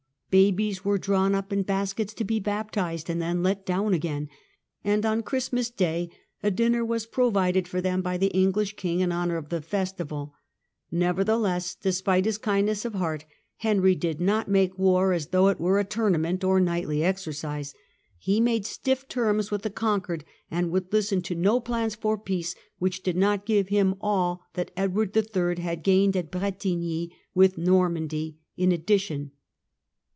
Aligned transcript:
Babies 0.47 0.85
were 0.85 0.97
drawn 0.97 1.35
up 1.35 1.51
in 1.51 1.63
baskets 1.63 2.13
to 2.13 2.23
be 2.23 2.39
baptised 2.39 3.09
and 3.09 3.21
then 3.21 3.43
let 3.43 3.65
down 3.65 3.93
again, 3.93 4.29
and 4.81 5.05
on 5.05 5.23
Christ 5.23 5.51
mas 5.51 5.69
Day 5.69 6.09
a 6.41 6.49
dinner 6.49 6.85
was 6.85 7.05
provided 7.05 7.67
for 7.67 7.81
them 7.81 8.01
by 8.01 8.15
the 8.15 8.31
Enghsh 8.33 8.77
King 8.77 9.01
in 9.01 9.11
honour 9.11 9.35
of 9.35 9.49
the 9.49 9.61
festival. 9.61 10.33
Nevertheless, 10.89 11.75
despite 11.75 12.23
his 12.23 12.37
kindness 12.37 12.85
of 12.85 12.93
heart, 12.93 13.25
Henry 13.57 13.93
did 13.93 14.21
not 14.21 14.47
make 14.47 14.79
war 14.79 15.11
as 15.11 15.27
though 15.27 15.49
it 15.49 15.59
were 15.59 15.79
a 15.79 15.83
tournament 15.83 16.45
or 16.45 16.61
knightly 16.61 17.03
exercise; 17.03 17.73
he 18.17 18.39
'made 18.39 18.65
stiff 18.65 19.09
terms 19.09 19.51
with 19.51 19.63
the 19.63 19.69
conquered, 19.69 20.23
and 20.49 20.71
would 20.71 20.93
listen 20.93 21.21
to 21.23 21.35
no 21.35 21.59
plans 21.59 21.93
for 21.93 22.17
peace 22.17 22.55
which 22.79 23.03
did 23.03 23.17
not 23.17 23.45
give 23.45 23.67
him 23.67 23.95
all 23.99 24.43
that 24.53 24.71
Edward 24.77 25.11
III. 25.13 25.55
had 25.61 25.83
gained 25.83 26.15
at 26.15 26.31
Bretigni, 26.31 27.09
with 27.35 27.57
Normandy 27.57 28.37
in 28.55 28.71
addition. 28.71 29.31